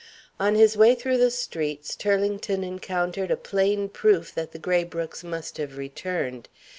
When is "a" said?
3.29-3.37